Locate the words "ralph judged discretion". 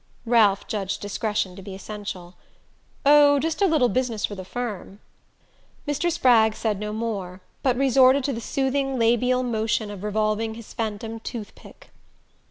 0.25-1.55